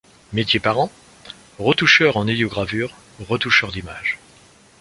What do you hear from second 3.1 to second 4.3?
retoucheur d'images.